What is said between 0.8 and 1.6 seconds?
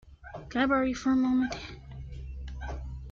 you for a moment?